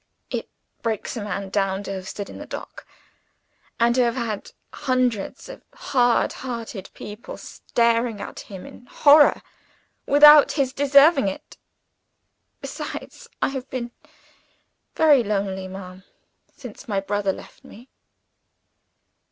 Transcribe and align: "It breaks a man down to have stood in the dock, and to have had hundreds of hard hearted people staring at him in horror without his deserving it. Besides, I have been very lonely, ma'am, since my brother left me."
"It 0.31 0.49
breaks 0.81 1.15
a 1.15 1.21
man 1.23 1.49
down 1.49 1.83
to 1.83 1.93
have 1.93 2.09
stood 2.09 2.27
in 2.27 2.39
the 2.39 2.47
dock, 2.47 2.87
and 3.79 3.93
to 3.93 4.01
have 4.03 4.15
had 4.15 4.51
hundreds 4.73 5.47
of 5.47 5.61
hard 5.75 6.33
hearted 6.33 6.89
people 6.95 7.37
staring 7.37 8.19
at 8.19 8.39
him 8.39 8.65
in 8.65 8.87
horror 8.87 9.43
without 10.07 10.53
his 10.53 10.73
deserving 10.73 11.27
it. 11.27 11.55
Besides, 12.61 13.27
I 13.43 13.49
have 13.49 13.69
been 13.69 13.91
very 14.95 15.21
lonely, 15.23 15.67
ma'am, 15.67 16.03
since 16.57 16.87
my 16.87 16.99
brother 16.99 17.31
left 17.31 17.63
me." 17.63 17.87